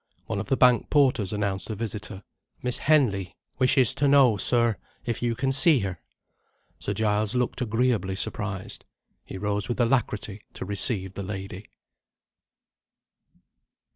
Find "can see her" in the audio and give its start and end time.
5.35-5.99